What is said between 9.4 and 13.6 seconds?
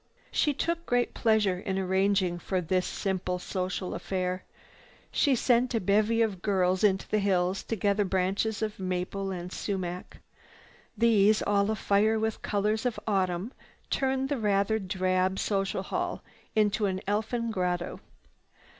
sumac. These, all afire with colors of autumn,